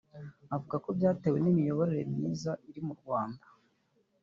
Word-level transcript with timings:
avuga 0.55 0.75
ko 0.83 0.89
byatewe 0.97 1.37
n’imiyoborere 1.41 2.03
myiza 2.15 2.51
iri 2.69 2.81
mu 2.87 2.93
Rwanda 2.99 3.45